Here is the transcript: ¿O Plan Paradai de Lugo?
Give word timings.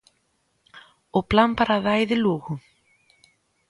¿O 1.17 1.19
Plan 1.31 1.51
Paradai 1.57 2.03
de 2.11 2.17
Lugo? 2.23 2.53